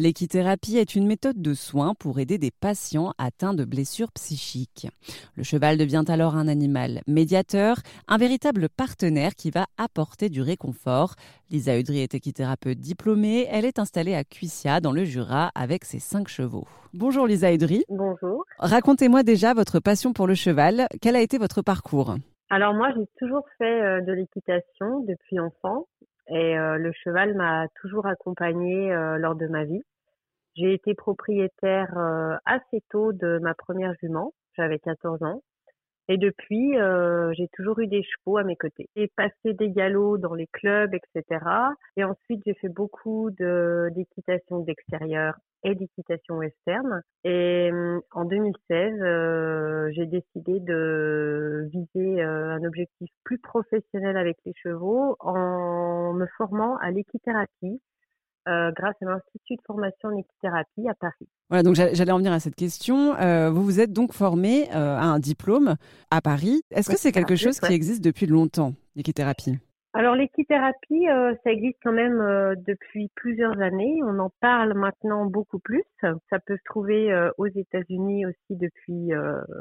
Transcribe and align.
L'équithérapie 0.00 0.76
est 0.76 0.94
une 0.94 1.08
méthode 1.08 1.42
de 1.42 1.54
soins 1.54 1.92
pour 1.92 2.20
aider 2.20 2.38
des 2.38 2.52
patients 2.52 3.14
atteints 3.18 3.52
de 3.52 3.64
blessures 3.64 4.12
psychiques. 4.12 4.86
Le 5.34 5.42
cheval 5.42 5.76
devient 5.76 6.04
alors 6.06 6.36
un 6.36 6.46
animal 6.46 7.00
médiateur, 7.08 7.78
un 8.06 8.16
véritable 8.16 8.68
partenaire 8.68 9.34
qui 9.34 9.50
va 9.50 9.66
apporter 9.76 10.28
du 10.28 10.40
réconfort. 10.40 11.16
Lisa 11.50 11.76
Udry 11.76 11.98
est 11.98 12.14
équithérapeute 12.14 12.78
diplômée. 12.78 13.48
Elle 13.50 13.64
est 13.64 13.80
installée 13.80 14.14
à 14.14 14.22
Cuissia, 14.22 14.80
dans 14.80 14.92
le 14.92 15.02
Jura, 15.02 15.50
avec 15.56 15.84
ses 15.84 15.98
cinq 15.98 16.28
chevaux. 16.28 16.68
Bonjour 16.94 17.26
Lisa 17.26 17.52
Udry. 17.52 17.82
Bonjour. 17.88 18.44
Racontez-moi 18.60 19.24
déjà 19.24 19.52
votre 19.52 19.80
passion 19.80 20.12
pour 20.12 20.28
le 20.28 20.36
cheval. 20.36 20.86
Quel 21.02 21.16
a 21.16 21.22
été 21.22 21.38
votre 21.38 21.60
parcours? 21.60 22.14
Alors 22.50 22.72
moi, 22.72 22.88
j'ai 22.96 23.04
toujours 23.18 23.44
fait 23.58 23.82
euh, 23.82 24.00
de 24.00 24.12
l'équitation 24.12 25.00
depuis 25.00 25.40
enfant. 25.40 25.86
Et 26.30 26.58
euh, 26.58 26.76
le 26.76 26.92
cheval 26.92 27.34
m'a 27.34 27.66
toujours 27.80 28.06
accompagnée 28.06 28.92
euh, 28.92 29.18
lors 29.18 29.34
de 29.34 29.46
ma 29.46 29.64
vie. 29.64 29.82
J'ai 30.56 30.74
été 30.74 30.94
propriétaire 30.94 31.96
euh, 31.96 32.36
assez 32.44 32.82
tôt 32.90 33.12
de 33.12 33.38
ma 33.42 33.54
première 33.54 33.94
jument, 34.02 34.34
j'avais 34.56 34.78
14 34.78 35.22
ans. 35.22 35.42
Et 36.10 36.16
depuis, 36.16 36.72
j'ai 37.36 37.48
toujours 37.52 37.78
eu 37.80 37.86
des 37.86 38.02
chevaux 38.02 38.38
à 38.38 38.42
mes 38.42 38.56
côtés. 38.56 38.88
J'ai 38.96 39.08
passé 39.08 39.52
des 39.52 39.68
galops 39.68 40.18
dans 40.18 40.32
les 40.32 40.46
clubs, 40.46 40.94
etc. 40.94 41.44
Et 41.98 42.04
ensuite, 42.04 42.40
j'ai 42.46 42.54
fait 42.54 42.70
beaucoup 42.70 43.28
d'équitation 43.30 44.60
d'extérieur 44.60 45.34
et 45.64 45.74
d'équitation 45.74 46.40
externe. 46.42 47.02
Et 47.24 47.70
en 48.12 48.24
2016, 48.24 49.92
j'ai 49.94 50.06
décidé 50.06 50.60
de 50.60 51.68
viser 51.70 52.22
un 52.22 52.62
objectif 52.64 53.10
plus 53.24 53.38
professionnel 53.38 54.16
avec 54.16 54.36
les 54.46 54.52
chevaux 54.62 55.16
en 55.20 56.12
me 56.12 56.26
formant 56.36 56.76
à 56.76 56.90
l'équithérapie 56.90 57.80
euh, 58.48 58.70
grâce 58.74 58.94
à 59.02 59.04
l'Institut 59.04 59.56
de 59.56 59.62
formation 59.66 60.08
en 60.08 60.16
équithérapie 60.16 60.88
à 60.88 60.94
Paris. 60.94 61.28
Voilà, 61.50 61.62
donc 61.62 61.74
j'allais 61.74 62.12
en 62.12 62.16
venir 62.16 62.32
à 62.32 62.40
cette 62.40 62.54
question. 62.54 63.14
Euh, 63.16 63.50
vous 63.50 63.62
vous 63.62 63.78
êtes 63.78 63.92
donc 63.92 64.14
formé 64.14 64.70
euh, 64.70 64.96
à 64.96 65.04
un 65.04 65.18
diplôme 65.18 65.74
à 66.10 66.22
Paris. 66.22 66.62
Est-ce 66.70 66.88
que 66.88 66.96
c'est 66.96 67.12
quelque 67.12 67.36
chose 67.36 67.60
qui 67.60 67.74
existe 67.74 68.02
depuis 68.02 68.24
longtemps, 68.24 68.72
l'équithérapie? 68.96 69.58
Alors 69.94 70.14
l'équithérapie, 70.14 71.06
ça 71.42 71.50
existe 71.50 71.78
quand 71.82 71.92
même 71.92 72.18
depuis 72.66 73.10
plusieurs 73.16 73.58
années. 73.60 74.00
On 74.04 74.18
en 74.18 74.30
parle 74.40 74.74
maintenant 74.74 75.24
beaucoup 75.24 75.58
plus. 75.58 75.82
Ça 76.02 76.38
peut 76.46 76.56
se 76.56 76.64
trouver 76.64 77.30
aux 77.38 77.46
États-Unis 77.46 78.26
aussi 78.26 78.56
depuis 78.56 79.10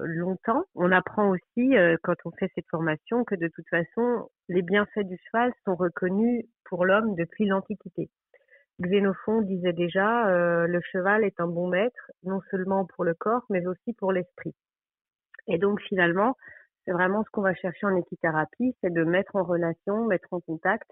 longtemps. 0.03 0.65
On 0.75 0.91
apprend 0.91 1.29
aussi 1.29 1.73
quand 2.03 2.15
on 2.25 2.31
fait 2.31 2.51
cette 2.55 2.67
formation 2.69 3.23
que 3.23 3.35
de 3.35 3.47
toute 3.47 3.67
façon, 3.69 4.29
les 4.49 4.61
bienfaits 4.61 5.07
du 5.07 5.17
cheval 5.25 5.53
sont 5.65 5.75
reconnus 5.75 6.45
pour 6.65 6.85
l'homme 6.85 7.15
depuis 7.15 7.45
l'Antiquité. 7.45 8.09
Xénophon 8.79 9.41
disait 9.41 9.73
déjà 9.73 10.27
euh, 10.27 10.67
le 10.67 10.79
cheval 10.91 11.23
est 11.23 11.39
un 11.39 11.47
bon 11.47 11.67
maître, 11.67 12.11
non 12.23 12.41
seulement 12.51 12.85
pour 12.85 13.03
le 13.03 13.15
corps, 13.15 13.43
mais 13.49 13.65
aussi 13.65 13.93
pour 13.93 14.11
l'esprit. 14.11 14.53
Et 15.47 15.57
donc 15.57 15.81
finalement, 15.81 16.35
c'est 16.87 16.93
vraiment 16.93 17.23
ce 17.23 17.29
qu'on 17.31 17.41
va 17.41 17.53
chercher 17.53 17.85
en 17.85 17.95
équithérapie, 17.97 18.73
c'est 18.81 18.93
de 18.93 19.03
mettre 19.03 19.35
en 19.35 19.43
relation, 19.43 20.07
mettre 20.07 20.29
en 20.31 20.39
contact 20.39 20.89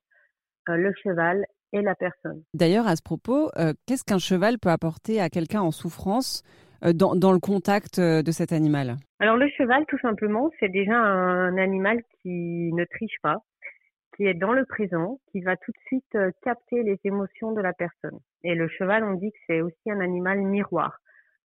euh, 0.69 0.75
le 0.75 0.91
cheval 1.01 1.45
et 1.73 1.81
la 1.81 1.95
personne. 1.95 2.43
D'ailleurs, 2.53 2.87
à 2.87 2.95
ce 2.95 3.01
propos, 3.01 3.49
euh, 3.57 3.73
qu'est-ce 3.87 4.03
qu'un 4.03 4.19
cheval 4.19 4.59
peut 4.59 4.69
apporter 4.69 5.21
à 5.21 5.29
quelqu'un 5.29 5.61
en 5.61 5.71
souffrance 5.71 6.43
dans, 6.93 7.15
dans, 7.15 7.31
le 7.31 7.39
contact 7.39 7.99
de 7.99 8.31
cet 8.31 8.51
animal? 8.51 8.97
Alors 9.19 9.37
le 9.37 9.47
cheval, 9.57 9.85
tout 9.87 9.97
simplement, 9.99 10.51
c'est 10.59 10.69
déjà 10.69 10.97
un 10.97 11.57
animal 11.57 12.01
qui 12.21 12.71
ne 12.73 12.83
triche 12.83 13.17
pas, 13.23 13.39
qui 14.15 14.25
est 14.25 14.33
dans 14.33 14.53
le 14.53 14.65
présent, 14.65 15.19
qui 15.31 15.41
va 15.41 15.55
tout 15.57 15.71
de 15.71 15.87
suite 15.87 16.15
euh, 16.15 16.31
capter 16.43 16.83
les 16.83 16.99
émotions 17.03 17.51
de 17.51 17.61
la 17.61 17.73
personne. 17.73 18.19
Et 18.43 18.55
le 18.55 18.67
cheval, 18.67 19.03
on 19.03 19.13
dit 19.13 19.31
que 19.31 19.37
c'est 19.47 19.61
aussi 19.61 19.91
un 19.91 19.99
animal 19.99 20.41
miroir. 20.41 20.99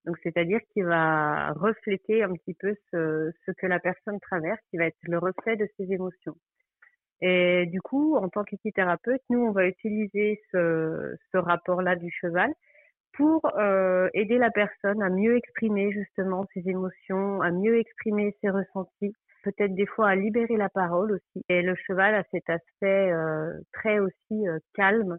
Donc, 0.05 0.17
c'est-à-dire 0.23 0.59
qu'il 0.71 0.85
va 0.85 1.51
refléter 1.53 2.23
un 2.23 2.33
petit 2.33 2.55
peu 2.55 2.75
ce, 2.91 3.31
ce, 3.45 3.51
que 3.51 3.67
la 3.67 3.79
personne 3.79 4.19
traverse, 4.19 4.59
qui 4.69 4.77
va 4.77 4.85
être 4.85 4.97
le 5.03 5.19
reflet 5.19 5.55
de 5.55 5.67
ses 5.77 5.91
émotions. 5.91 6.35
Et 7.21 7.67
du 7.67 7.81
coup, 7.81 8.15
en 8.15 8.29
tant 8.29 8.43
qu'équithérapeute, 8.43 9.21
nous, 9.29 9.39
on 9.39 9.51
va 9.51 9.67
utiliser 9.67 10.41
ce, 10.51 11.15
ce 11.31 11.37
rapport-là 11.37 11.95
du 11.95 12.09
cheval 12.09 12.51
pour 13.13 13.41
euh, 13.57 14.09
aider 14.13 14.37
la 14.37 14.49
personne 14.49 15.03
à 15.03 15.09
mieux 15.09 15.35
exprimer 15.37 15.91
justement 15.91 16.45
ses 16.53 16.67
émotions, 16.67 17.41
à 17.41 17.51
mieux 17.51 17.77
exprimer 17.77 18.35
ses 18.41 18.49
ressentis, 18.49 19.13
peut-être 19.43 19.75
des 19.75 19.85
fois 19.85 20.09
à 20.09 20.15
libérer 20.15 20.57
la 20.57 20.69
parole 20.69 21.11
aussi. 21.11 21.43
Et 21.49 21.61
le 21.61 21.75
cheval 21.75 22.15
a 22.15 22.23
cet 22.31 22.49
aspect 22.49 23.11
euh, 23.11 23.53
très 23.73 23.99
aussi 23.99 24.47
euh, 24.47 24.59
calme 24.73 25.17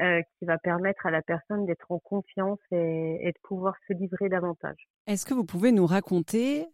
euh, 0.00 0.20
qui 0.38 0.44
va 0.44 0.58
permettre 0.58 1.06
à 1.06 1.10
la 1.10 1.22
personne 1.22 1.66
d'être 1.66 1.90
en 1.90 1.98
confiance 1.98 2.58
et, 2.72 3.18
et, 3.22 3.32
de 3.32 3.38
pouvoir 3.42 3.74
se 3.86 3.92
livrer 3.92 4.28
davantage. 4.28 4.88
Est-ce 5.06 5.26
que 5.26 5.34
vous 5.34 5.44
pouvez 5.44 5.72
nous 5.72 5.86
raconter 5.86 6.66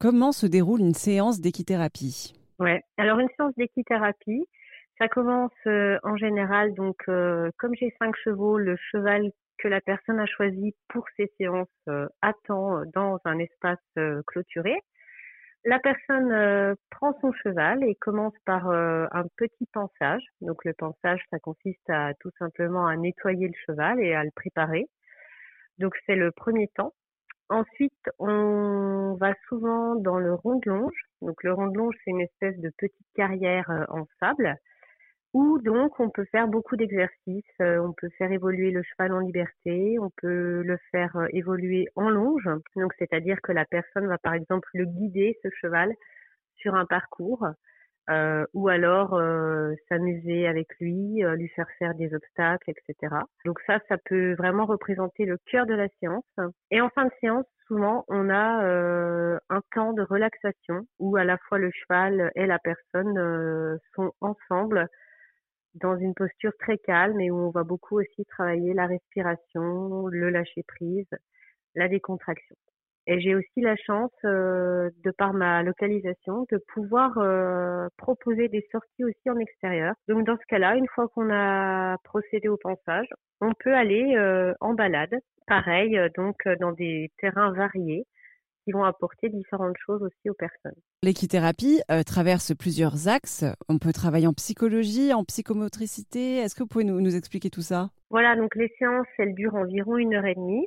comment 0.00 0.32
se 0.32 0.46
déroule 0.46 0.80
une 0.80 0.94
séance 0.94 1.40
d'équithérapie? 1.40 2.34
Ouais. 2.58 2.82
Alors 2.96 3.20
une 3.20 3.28
séance 3.36 3.52
d'équithérapie, 3.56 4.44
ça 4.98 5.06
commence 5.06 5.52
en 5.66 6.16
général 6.16 6.74
donc 6.74 6.96
comme 7.06 7.74
j'ai 7.78 7.94
cinq 8.00 8.16
chevaux, 8.24 8.58
le 8.58 8.76
cheval 8.90 9.30
que 9.58 9.68
la 9.68 9.80
personne 9.80 10.18
a 10.18 10.26
choisi 10.26 10.74
pour 10.88 11.04
ces 11.16 11.30
séances 11.38 11.68
attend 12.22 12.82
dans 12.92 13.20
un 13.24 13.38
espace 13.38 13.78
clôturé. 14.26 14.74
La 15.64 15.78
personne 15.80 16.32
euh, 16.32 16.74
prend 16.90 17.18
son 17.20 17.32
cheval 17.32 17.82
et 17.84 17.94
commence 17.96 18.34
par 18.44 18.70
euh, 18.70 19.06
un 19.10 19.24
petit 19.36 19.66
pansage. 19.72 20.22
Donc 20.40 20.64
le 20.64 20.72
pansage, 20.72 21.20
ça 21.30 21.38
consiste 21.40 21.90
à 21.90 22.14
tout 22.20 22.30
simplement 22.38 22.86
à 22.86 22.96
nettoyer 22.96 23.48
le 23.48 23.54
cheval 23.66 24.00
et 24.00 24.14
à 24.14 24.24
le 24.24 24.30
préparer. 24.34 24.86
Donc 25.78 25.94
c'est 26.06 26.16
le 26.16 26.30
premier 26.32 26.68
temps. 26.68 26.94
Ensuite, 27.50 28.10
on 28.18 29.16
va 29.20 29.32
souvent 29.48 29.96
dans 29.96 30.18
le 30.18 30.34
rond 30.34 30.56
de 30.56 30.70
longe. 30.70 31.02
Donc 31.22 31.42
le 31.42 31.52
rond 31.52 31.68
de 31.68 31.78
longe, 31.78 31.94
c'est 32.04 32.10
une 32.10 32.20
espèce 32.20 32.58
de 32.58 32.70
petite 32.78 33.06
carrière 33.14 33.70
euh, 33.70 33.84
en 33.88 34.06
sable 34.20 34.54
donc 35.62 36.00
on 36.00 36.10
peut 36.10 36.24
faire 36.30 36.48
beaucoup 36.48 36.76
d'exercices, 36.76 37.44
euh, 37.60 37.78
on 37.78 37.92
peut 37.92 38.08
faire 38.18 38.32
évoluer 38.32 38.70
le 38.70 38.82
cheval 38.82 39.12
en 39.12 39.20
liberté, 39.20 39.98
on 40.00 40.10
peut 40.16 40.62
le 40.62 40.78
faire 40.90 41.14
euh, 41.16 41.26
évoluer 41.32 41.86
en 41.96 42.08
longe, 42.08 42.48
donc 42.76 42.92
c'est-à-dire 42.98 43.40
que 43.42 43.52
la 43.52 43.64
personne 43.64 44.06
va 44.06 44.18
par 44.18 44.34
exemple 44.34 44.68
le 44.74 44.84
guider 44.84 45.38
ce 45.42 45.48
cheval 45.60 45.92
sur 46.56 46.74
un 46.74 46.86
parcours, 46.86 47.46
euh, 48.10 48.44
ou 48.54 48.68
alors 48.68 49.20
s'amuser 49.88 50.48
avec 50.48 50.66
lui, 50.80 51.22
lui 51.36 51.48
faire 51.48 51.68
faire 51.78 51.94
des 51.94 52.12
obstacles, 52.14 52.70
etc. 52.70 53.14
Donc 53.44 53.60
ça, 53.66 53.78
ça 53.88 53.96
peut 54.06 54.32
vraiment 54.32 54.64
représenter 54.64 55.24
le 55.24 55.36
cœur 55.46 55.66
de 55.66 55.74
la 55.74 55.88
séance. 56.00 56.24
Et 56.70 56.80
en 56.80 56.88
fin 56.88 57.04
de 57.04 57.12
séance, 57.20 57.44
souvent, 57.66 58.06
on 58.08 58.30
a 58.30 59.38
un 59.50 59.60
temps 59.74 59.92
de 59.92 60.02
relaxation 60.02 60.86
où 60.98 61.16
à 61.16 61.24
la 61.24 61.36
fois 61.36 61.58
le 61.58 61.70
cheval 61.70 62.32
et 62.34 62.46
la 62.46 62.58
personne 62.58 63.78
sont 63.94 64.10
ensemble 64.22 64.88
dans 65.80 65.96
une 65.96 66.14
posture 66.14 66.52
très 66.58 66.78
calme 66.78 67.20
et 67.20 67.30
où 67.30 67.36
on 67.36 67.50
va 67.50 67.64
beaucoup 67.64 67.98
aussi 67.98 68.24
travailler 68.26 68.74
la 68.74 68.86
respiration, 68.86 70.06
le 70.06 70.30
lâcher 70.30 70.62
prise, 70.66 71.08
la 71.74 71.88
décontraction. 71.88 72.56
Et 73.06 73.20
j'ai 73.20 73.34
aussi 73.34 73.62
la 73.62 73.74
chance, 73.76 74.12
euh, 74.26 74.90
de 75.02 75.10
par 75.10 75.32
ma 75.32 75.62
localisation, 75.62 76.44
de 76.52 76.58
pouvoir 76.74 77.16
euh, 77.16 77.88
proposer 77.96 78.48
des 78.48 78.66
sorties 78.70 79.04
aussi 79.04 79.30
en 79.30 79.38
extérieur. 79.38 79.94
Donc 80.08 80.26
dans 80.26 80.36
ce 80.36 80.44
cas-là, 80.48 80.76
une 80.76 80.88
fois 80.88 81.08
qu'on 81.08 81.30
a 81.32 81.96
procédé 82.04 82.48
au 82.48 82.58
pensage, 82.58 83.08
on 83.40 83.52
peut 83.54 83.74
aller 83.74 84.14
euh, 84.16 84.52
en 84.60 84.74
balade, 84.74 85.14
pareil, 85.46 85.98
donc 86.16 86.36
dans 86.60 86.72
des 86.72 87.10
terrains 87.18 87.50
variés 87.52 88.04
vont 88.72 88.84
apporter 88.84 89.28
différentes 89.28 89.76
choses 89.84 90.02
aussi 90.02 90.30
aux 90.30 90.34
personnes. 90.34 90.74
L'équithérapie 91.02 91.80
euh, 91.90 92.02
traverse 92.02 92.54
plusieurs 92.54 93.08
axes. 93.08 93.44
On 93.68 93.78
peut 93.78 93.92
travailler 93.92 94.26
en 94.26 94.32
psychologie, 94.32 95.12
en 95.12 95.24
psychomotricité. 95.24 96.38
Est-ce 96.38 96.54
que 96.54 96.62
vous 96.62 96.68
pouvez 96.68 96.84
nous, 96.84 97.16
expliquer 97.16 97.50
tout 97.50 97.62
ça? 97.62 97.90
Voilà, 98.10 98.36
donc 98.36 98.54
les 98.54 98.72
séances, 98.78 99.06
elles 99.18 99.34
durent 99.34 99.54
environ 99.54 99.96
une 99.96 100.14
heure 100.14 100.26
et 100.26 100.34
demie. 100.34 100.66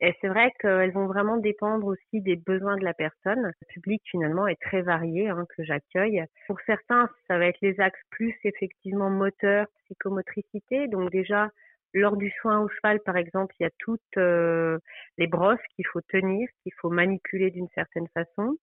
Et 0.00 0.14
c'est 0.20 0.28
vrai 0.28 0.52
qu'elles 0.60 0.92
vont 0.92 1.06
vraiment 1.06 1.38
dépendre 1.38 1.86
aussi 1.86 2.20
des 2.22 2.36
besoins 2.36 2.76
de 2.76 2.84
la 2.84 2.94
personne. 2.94 3.42
Le 3.42 3.66
public 3.68 4.00
finalement 4.08 4.46
est 4.46 4.60
très 4.60 4.82
varié 4.82 5.28
hein, 5.28 5.44
que 5.56 5.64
j'accueille. 5.64 6.24
Pour 6.46 6.58
certains, 6.66 7.08
ça 7.26 7.38
va 7.38 7.46
être 7.46 7.58
les 7.62 7.80
axes 7.80 8.00
plus 8.10 8.34
effectivement 8.44 9.10
moteur, 9.10 9.66
psychomotricité. 9.84 10.86
Donc 10.86 11.10
déjà, 11.10 11.50
lors 11.94 12.16
du 12.16 12.30
soin 12.40 12.60
au 12.60 12.68
cheval, 12.68 13.00
par 13.00 13.16
exemple, 13.16 13.54
il 13.58 13.64
y 13.64 13.66
a 13.66 13.70
toutes 13.78 14.16
euh, 14.16 14.78
les 15.16 15.26
brosses 15.26 15.60
qu'il 15.74 15.86
faut 15.86 16.00
tenir, 16.02 16.48
qu'il 16.62 16.72
faut 16.80 16.90
manipuler 16.90 17.50
d'une 17.50 17.68
certaine 17.74 18.08
façon. 18.08 18.56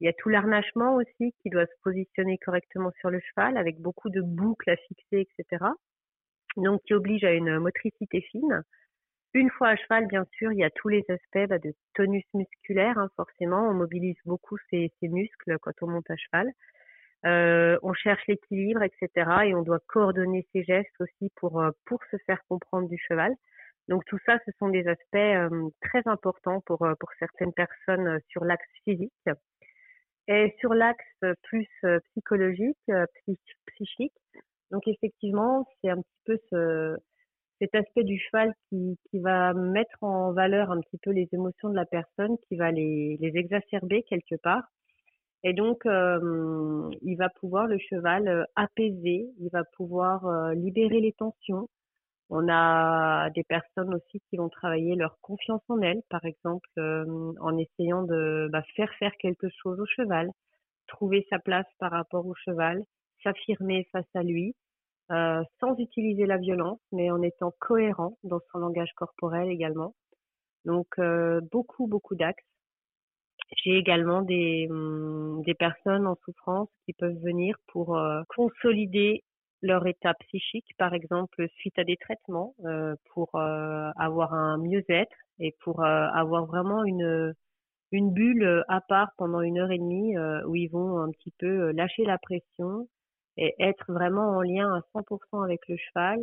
Il 0.00 0.06
y 0.06 0.08
a 0.08 0.12
tout 0.12 0.28
l'arnachement 0.28 0.96
aussi 0.96 1.32
qui 1.40 1.50
doit 1.50 1.66
se 1.66 1.80
positionner 1.82 2.38
correctement 2.38 2.90
sur 2.98 3.10
le 3.10 3.20
cheval 3.20 3.56
avec 3.56 3.80
beaucoup 3.80 4.10
de 4.10 4.20
boucles 4.20 4.70
à 4.70 4.76
fixer, 4.76 5.26
etc. 5.38 5.64
Donc 6.56 6.82
qui 6.82 6.94
oblige 6.94 7.24
à 7.24 7.32
une 7.32 7.58
motricité 7.58 8.20
fine. 8.22 8.62
Une 9.34 9.50
fois 9.50 9.68
à 9.68 9.76
cheval, 9.76 10.06
bien 10.06 10.24
sûr, 10.36 10.52
il 10.52 10.58
y 10.58 10.64
a 10.64 10.70
tous 10.70 10.88
les 10.88 11.04
aspects 11.08 11.48
bah, 11.48 11.58
de 11.58 11.74
tonus 11.94 12.24
musculaire, 12.34 12.98
hein, 12.98 13.08
forcément. 13.16 13.68
On 13.68 13.74
mobilise 13.74 14.16
beaucoup 14.24 14.56
ses, 14.70 14.92
ses 15.00 15.08
muscles 15.08 15.58
quand 15.60 15.72
on 15.82 15.88
monte 15.88 16.10
à 16.10 16.16
cheval. 16.16 16.50
Euh, 17.26 17.78
on 17.82 17.94
cherche 17.94 18.22
l'équilibre, 18.28 18.82
etc. 18.82 19.30
Et 19.46 19.54
on 19.54 19.62
doit 19.62 19.80
coordonner 19.86 20.46
ses 20.52 20.64
gestes 20.64 21.00
aussi 21.00 21.30
pour 21.36 21.60
euh, 21.60 21.70
pour 21.86 22.00
se 22.10 22.16
faire 22.26 22.40
comprendre 22.48 22.88
du 22.88 22.98
cheval. 22.98 23.32
Donc 23.88 24.04
tout 24.06 24.18
ça, 24.26 24.38
ce 24.46 24.52
sont 24.58 24.68
des 24.68 24.86
aspects 24.88 25.54
très 25.82 26.02
importants 26.06 26.62
pour, 26.66 26.78
pour 26.78 27.10
certaines 27.18 27.52
personnes 27.52 28.18
sur 28.28 28.44
l'axe 28.44 28.66
physique. 28.84 29.12
Et 30.26 30.54
sur 30.58 30.72
l'axe 30.72 31.04
plus 31.42 31.68
psychologique, 32.10 32.90
psychique, 33.68 34.14
donc 34.70 34.88
effectivement, 34.88 35.68
c'est 35.80 35.90
un 35.90 36.00
petit 36.00 36.20
peu 36.24 36.38
ce, 36.50 36.96
cet 37.60 37.74
aspect 37.74 38.04
du 38.04 38.18
cheval 38.18 38.52
qui, 38.68 38.98
qui 39.10 39.20
va 39.20 39.52
mettre 39.52 40.02
en 40.02 40.32
valeur 40.32 40.70
un 40.70 40.80
petit 40.80 40.98
peu 41.02 41.10
les 41.10 41.28
émotions 41.32 41.68
de 41.68 41.76
la 41.76 41.86
personne, 41.86 42.36
qui 42.48 42.56
va 42.56 42.70
les, 42.70 43.16
les 43.20 43.36
exacerber 43.36 44.02
quelque 44.02 44.34
part. 44.42 44.64
Et 45.44 45.52
donc, 45.52 45.84
euh, 45.86 46.90
il 47.02 47.16
va 47.16 47.28
pouvoir, 47.28 47.66
le 47.66 47.78
cheval, 47.78 48.26
euh, 48.28 48.44
apaiser, 48.56 49.28
il 49.38 49.50
va 49.52 49.62
pouvoir 49.76 50.26
euh, 50.26 50.54
libérer 50.54 51.00
les 51.00 51.12
tensions. 51.12 51.68
On 52.30 52.48
a 52.48 53.30
des 53.30 53.44
personnes 53.44 53.94
aussi 53.94 54.20
qui 54.30 54.38
vont 54.38 54.48
travailler 54.48 54.96
leur 54.96 55.18
confiance 55.20 55.62
en 55.68 55.80
elles, 55.82 56.02
par 56.08 56.24
exemple, 56.24 56.68
en 56.78 57.58
essayant 57.58 58.02
de 58.02 58.48
bah, 58.50 58.62
faire 58.76 58.90
faire 58.98 59.12
quelque 59.18 59.48
chose 59.62 59.78
au 59.78 59.86
cheval, 59.86 60.30
trouver 60.88 61.26
sa 61.30 61.38
place 61.38 61.66
par 61.78 61.92
rapport 61.92 62.26
au 62.26 62.34
cheval, 62.34 62.82
s'affirmer 63.22 63.86
face 63.92 64.08
à 64.14 64.22
lui, 64.22 64.56
sans 65.10 65.76
utiliser 65.78 66.26
la 66.26 66.38
violence, 66.38 66.80
mais 66.92 67.10
en 67.10 67.22
étant 67.22 67.52
cohérent 67.60 68.16
dans 68.24 68.40
son 68.50 68.58
langage 68.58 68.92
corporel 68.96 69.50
également. 69.50 69.94
Donc, 70.64 70.88
beaucoup, 71.52 71.86
beaucoup 71.86 72.14
d'axes. 72.16 72.53
J'ai 73.52 73.76
également 73.78 74.22
des, 74.22 74.68
hum, 74.70 75.42
des 75.44 75.54
personnes 75.54 76.06
en 76.06 76.16
souffrance 76.24 76.68
qui 76.86 76.92
peuvent 76.94 77.18
venir 77.22 77.56
pour 77.68 77.96
euh, 77.96 78.22
consolider 78.28 79.22
leur 79.62 79.86
état 79.86 80.14
psychique, 80.14 80.66
par 80.78 80.92
exemple 80.94 81.46
suite 81.56 81.78
à 81.78 81.84
des 81.84 81.96
traitements, 81.96 82.54
euh, 82.64 82.94
pour 83.12 83.34
euh, 83.36 83.90
avoir 83.96 84.34
un 84.34 84.58
mieux-être 84.58 85.16
et 85.38 85.54
pour 85.62 85.84
avoir 85.84 86.46
vraiment 86.46 86.84
une 86.84 87.34
une 87.92 88.12
bulle 88.12 88.64
à 88.68 88.80
part 88.80 89.10
pendant 89.18 89.40
une 89.40 89.58
heure 89.58 89.70
et 89.70 89.78
demie 89.78 90.16
où 90.46 90.54
ils 90.56 90.68
vont 90.68 90.98
un 91.00 91.10
petit 91.12 91.32
peu 91.38 91.72
lâcher 91.72 92.04
la 92.04 92.18
pression 92.18 92.88
et 93.36 93.54
être 93.60 93.92
vraiment 93.92 94.36
en 94.36 94.42
lien 94.42 94.74
à 94.74 94.80
100% 94.92 95.42
avec 95.44 95.60
le 95.68 95.76
cheval 95.76 96.20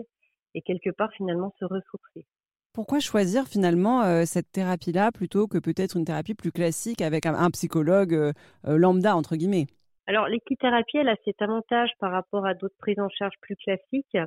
et 0.54 0.62
quelque 0.62 0.90
part 0.92 1.12
finalement 1.14 1.54
se 1.60 1.66
ressourcer. 1.66 2.26
Pourquoi 2.74 3.00
choisir 3.00 3.48
finalement 3.48 4.02
euh, 4.04 4.24
cette 4.24 4.50
thérapie-là 4.54 5.12
plutôt 5.12 5.46
que 5.46 5.58
peut-être 5.58 5.98
une 5.98 6.06
thérapie 6.06 6.36
plus 6.36 6.54
classique 6.54 7.02
avec 7.02 7.26
un, 7.26 7.50
psychologue 7.52 8.14
euh, 8.14 8.32
euh, 8.66 8.78
lambda, 8.78 9.14
entre 9.18 9.36
guillemets? 9.36 9.68
Alors 10.08 10.28
l'équithérapie, 10.28 10.98
elle 10.98 11.10
a 11.10 11.18
cet 11.26 11.42
avantage 11.42 11.90
par 12.00 12.14
rapport 12.14 12.46
à 12.46 12.54
d'autres 12.54 12.78
prises 12.80 13.00
en 13.00 13.10
charge 13.10 13.34
plus 13.42 13.58
classiques. 13.58 14.18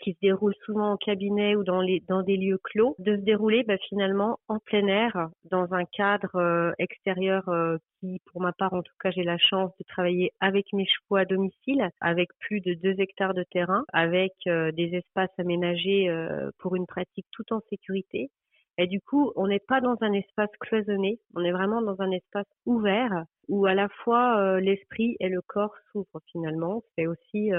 Qui 0.00 0.12
se 0.14 0.18
déroulent 0.20 0.54
souvent 0.64 0.92
en 0.92 0.96
cabinet 0.96 1.54
ou 1.54 1.64
dans, 1.64 1.80
les, 1.80 2.02
dans 2.08 2.22
des 2.22 2.36
lieux 2.36 2.58
clos, 2.62 2.96
de 2.98 3.16
se 3.16 3.22
dérouler 3.22 3.62
bah, 3.62 3.78
finalement 3.88 4.38
en 4.48 4.58
plein 4.58 4.86
air, 4.86 5.28
dans 5.50 5.72
un 5.72 5.84
cadre 5.84 6.74
extérieur 6.78 7.44
qui, 8.00 8.20
pour 8.26 8.40
ma 8.40 8.52
part 8.52 8.74
en 8.74 8.82
tout 8.82 8.94
cas, 9.00 9.10
j'ai 9.10 9.22
la 9.22 9.38
chance 9.38 9.70
de 9.78 9.84
travailler 9.84 10.32
avec 10.40 10.72
mes 10.72 10.86
chevaux 10.86 11.16
à 11.16 11.24
domicile, 11.24 11.88
avec 12.00 12.30
plus 12.38 12.60
de 12.60 12.74
2 12.74 13.00
hectares 13.00 13.34
de 13.34 13.44
terrain, 13.44 13.84
avec 13.92 14.32
euh, 14.46 14.72
des 14.72 14.94
espaces 14.94 15.30
aménagés 15.38 16.08
euh, 16.08 16.50
pour 16.58 16.76
une 16.76 16.86
pratique 16.86 17.26
tout 17.32 17.52
en 17.52 17.60
sécurité. 17.68 18.30
Et 18.78 18.86
du 18.86 19.00
coup, 19.00 19.32
on 19.36 19.48
n'est 19.48 19.60
pas 19.60 19.80
dans 19.80 19.96
un 20.00 20.12
espace 20.12 20.50
cloisonné, 20.60 21.18
on 21.34 21.44
est 21.44 21.52
vraiment 21.52 21.82
dans 21.82 22.00
un 22.00 22.10
espace 22.12 22.46
ouvert 22.64 23.24
où 23.48 23.66
à 23.66 23.74
la 23.74 23.88
fois 23.88 24.38
euh, 24.38 24.60
l'esprit 24.60 25.16
et 25.20 25.28
le 25.28 25.42
corps 25.42 25.74
s'ouvrent 25.92 26.22
finalement. 26.32 26.82
C'est 26.96 27.06
aussi 27.06 27.50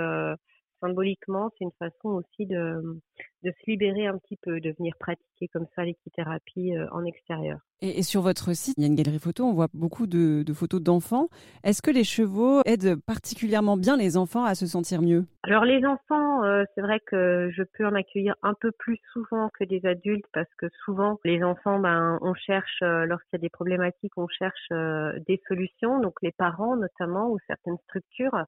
symboliquement, 0.81 1.49
c'est 1.57 1.65
une 1.65 1.71
façon 1.79 2.09
aussi 2.09 2.45
de, 2.45 2.99
de 3.43 3.51
se 3.51 3.71
libérer 3.71 4.07
un 4.07 4.17
petit 4.17 4.37
peu, 4.41 4.59
de 4.59 4.73
venir 4.77 4.93
pratiquer 4.99 5.47
comme 5.53 5.67
ça 5.75 5.85
l'équithérapie 5.85 6.73
en 6.91 7.05
extérieur. 7.05 7.59
Et, 7.83 8.03
sur 8.03 8.21
votre 8.21 8.53
site, 8.53 8.75
il 8.77 8.81
y 8.81 8.83
a 8.83 8.87
une 8.87 8.95
galerie 8.95 9.17
photo, 9.17 9.43
on 9.43 9.53
voit 9.53 9.67
beaucoup 9.73 10.05
de, 10.05 10.45
photos 10.53 10.79
d'enfants. 10.81 11.29
Est-ce 11.63 11.81
que 11.81 11.89
les 11.89 12.03
chevaux 12.03 12.61
aident 12.65 12.95
particulièrement 13.07 13.75
bien 13.75 13.97
les 13.97 14.17
enfants 14.17 14.45
à 14.45 14.53
se 14.53 14.67
sentir 14.67 15.01
mieux? 15.01 15.25
Alors 15.41 15.65
les 15.65 15.83
enfants, 15.83 16.43
euh, 16.43 16.63
c'est 16.75 16.81
vrai 16.81 16.99
que 16.99 17.49
je 17.51 17.63
peux 17.63 17.87
en 17.87 17.95
accueillir 17.95 18.35
un 18.43 18.53
peu 18.53 18.71
plus 18.71 18.99
souvent 19.11 19.49
que 19.57 19.63
des 19.63 19.83
adultes 19.87 20.25
parce 20.31 20.53
que 20.59 20.67
souvent 20.85 21.19
les 21.25 21.43
enfants, 21.43 21.79
ben, 21.79 22.19
on 22.21 22.35
cherche, 22.35 22.79
euh, 22.83 23.05
lorsqu'il 23.05 23.39
y 23.39 23.41
a 23.41 23.41
des 23.41 23.49
problématiques, 23.49 24.15
on 24.15 24.27
cherche 24.27 24.67
euh, 24.71 25.17
des 25.27 25.41
solutions. 25.47 25.99
Donc 25.99 26.13
les 26.21 26.31
parents 26.31 26.75
notamment 26.75 27.31
ou 27.31 27.39
certaines 27.47 27.79
structures 27.87 28.45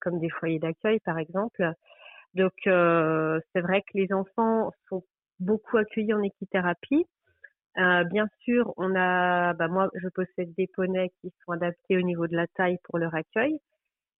comme 0.00 0.20
des 0.20 0.30
foyers 0.30 0.58
d'accueil 0.58 1.00
par 1.00 1.18
exemple. 1.18 1.72
Donc 2.34 2.52
c'est 2.64 3.60
vrai 3.60 3.82
que 3.82 3.94
les 3.94 4.12
enfants 4.12 4.70
sont 4.88 5.04
beaucoup 5.40 5.76
accueillis 5.76 6.14
en 6.14 6.22
équithérapie. 6.22 7.06
Euh, 7.78 8.04
bien 8.04 8.28
sûr, 8.44 8.72
on 8.76 8.94
a, 8.94 9.52
bah 9.54 9.68
moi, 9.68 9.90
je 9.94 10.08
possède 10.08 10.54
des 10.56 10.68
poneys 10.74 11.10
qui 11.20 11.32
sont 11.44 11.52
adaptés 11.52 11.96
au 11.96 12.02
niveau 12.02 12.26
de 12.26 12.36
la 12.36 12.46
taille 12.46 12.78
pour 12.84 12.98
leur 12.98 13.14
accueil. 13.14 13.58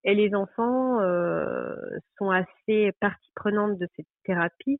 Et 0.03 0.13
les 0.13 0.35
enfants 0.35 0.99
euh, 1.01 1.75
sont 2.17 2.29
assez 2.29 2.91
partie 2.99 3.31
prenante 3.35 3.77
de 3.79 3.87
cette 3.95 4.07
thérapie, 4.25 4.79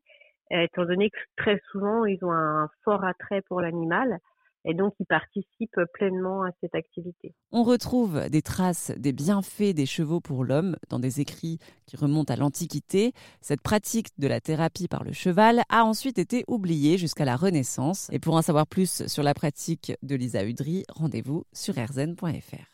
étant 0.51 0.85
donné 0.85 1.09
que 1.09 1.17
très 1.37 1.59
souvent, 1.71 2.05
ils 2.05 2.23
ont 2.23 2.31
un 2.31 2.69
fort 2.83 3.03
attrait 3.03 3.41
pour 3.43 3.61
l'animal 3.61 4.19
et 4.65 4.73
donc 4.73 4.93
ils 4.99 5.05
participent 5.05 5.79
pleinement 5.93 6.43
à 6.43 6.49
cette 6.61 6.75
activité. 6.75 7.33
On 7.51 7.63
retrouve 7.63 8.29
des 8.29 8.41
traces 8.41 8.91
des 8.97 9.13
bienfaits 9.13 9.73
des 9.73 9.85
chevaux 9.85 10.19
pour 10.19 10.43
l'homme 10.43 10.75
dans 10.89 10.99
des 10.99 11.21
écrits 11.21 11.59
qui 11.85 11.97
remontent 11.97 12.33
à 12.33 12.37
l'Antiquité. 12.37 13.13
Cette 13.41 13.61
pratique 13.61 14.07
de 14.17 14.27
la 14.27 14.41
thérapie 14.41 14.87
par 14.87 15.03
le 15.03 15.13
cheval 15.13 15.61
a 15.69 15.83
ensuite 15.85 16.17
été 16.17 16.43
oubliée 16.47 16.97
jusqu'à 16.97 17.25
la 17.25 17.35
Renaissance. 17.35 18.09
Et 18.11 18.19
pour 18.19 18.35
en 18.35 18.41
savoir 18.41 18.67
plus 18.67 19.05
sur 19.07 19.23
la 19.23 19.33
pratique 19.33 19.93
de 20.01 20.15
Lisa 20.15 20.43
Udry, 20.43 20.83
rendez-vous 20.89 21.43
sur 21.53 21.75
rzn.fr. 21.75 22.71